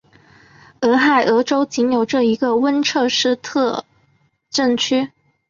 [0.79, 3.85] 俄亥俄州仅有这一个温彻斯特
[4.49, 5.11] 镇区。